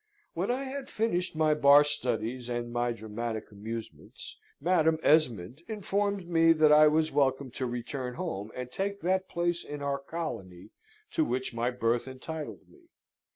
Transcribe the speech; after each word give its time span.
When 0.33 0.49
I 0.49 0.63
had 0.63 0.89
finished 0.89 1.35
my 1.35 1.53
bar 1.53 1.83
studies 1.83 2.49
and 2.49 2.73
my 2.73 2.91
dramatic 2.91 3.51
amusements, 3.51 4.35
Madam 4.59 4.97
Esmond 5.03 5.61
informed 5.67 6.27
me 6.27 6.53
that 6.53 6.71
I 6.71 6.87
was 6.87 7.11
welcome 7.11 7.51
to 7.51 7.67
return 7.67 8.15
home 8.15 8.51
and 8.55 8.71
take 8.71 9.01
that 9.01 9.29
place 9.29 9.63
in 9.63 9.83
our 9.83 9.99
colony 9.99 10.71
to 11.11 11.23
which 11.23 11.53
my 11.53 11.69
birth 11.69 12.07
entitled 12.07 12.67
me. 12.67 12.87